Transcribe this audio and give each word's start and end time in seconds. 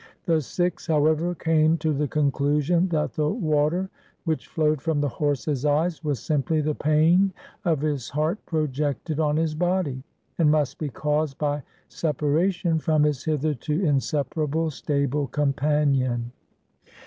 The 0.25 0.41
Sikhs, 0.41 0.87
however, 0.87 1.35
came 1.35 1.77
to 1.77 1.93
the 1.93 2.07
conclusion 2.07 2.87
that 2.87 3.13
the 3.13 3.29
water 3.29 3.91
which 4.25 4.47
flowed 4.47 4.81
from 4.81 4.99
the 4.99 5.07
horse's 5.07 5.63
eyes 5.63 6.03
was 6.03 6.19
simply 6.19 6.59
the 6.59 6.73
pain 6.73 7.31
of 7.65 7.81
his 7.81 8.09
heart 8.09 8.39
pro 8.47 8.65
jected 8.65 9.23
on 9.23 9.37
his 9.37 9.53
body: 9.53 10.01
and 10.39 10.49
must 10.49 10.79
be 10.79 10.89
caused 10.89 11.37
by 11.37 11.61
separation 11.87 12.79
from 12.79 13.03
his 13.03 13.23
hitherto 13.25 13.79
inseparable 13.85 14.71
stable 14.71 15.27
companion. 15.27 16.31